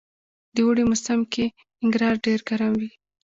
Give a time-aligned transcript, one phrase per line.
[0.53, 1.45] د اوړي موسم کي
[1.81, 2.89] ننګرهار ډير ګرم وي